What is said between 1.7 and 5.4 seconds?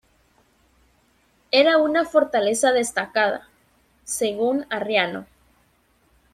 una fortaleza destacada, según Arriano.